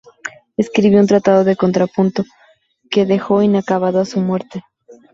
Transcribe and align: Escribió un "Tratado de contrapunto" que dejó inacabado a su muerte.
Escribió 0.57 0.99
un 0.99 1.05
"Tratado 1.05 1.43
de 1.43 1.55
contrapunto" 1.55 2.23
que 2.89 3.05
dejó 3.05 3.43
inacabado 3.43 4.01
a 4.01 4.05
su 4.05 4.19
muerte. 4.19 4.63